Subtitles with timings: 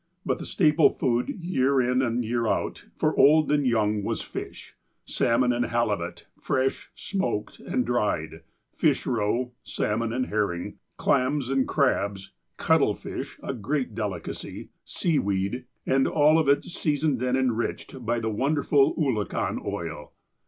[0.25, 4.75] But the staple food, year in and year out, for old and young, was fish—
[5.05, 8.41] salmon and halibut, fresh, smoked and dried,
[8.73, 16.39] fish roe (salmon and herring), clams and crabs, cuttlefish (a great delicacy), seaweed, and all
[16.39, 20.13] of it seasoned and enriched by the won derful oolakan oil.